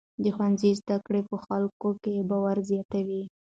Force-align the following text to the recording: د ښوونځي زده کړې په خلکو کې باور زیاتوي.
د 0.23 0.25
ښوونځي 0.35 0.71
زده 0.81 0.97
کړې 1.05 1.21
په 1.29 1.35
خلکو 1.45 1.89
کې 2.03 2.25
باور 2.29 2.57
زیاتوي. 2.69 3.23